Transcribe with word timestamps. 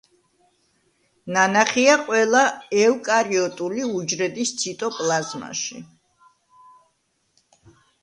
ნანახია 1.35 1.97
ყველა 2.07 2.41
ეუკარიოტული 2.79 3.87
უჯრედის 4.01 4.57
ციტოპლაზმაში. 4.65 5.87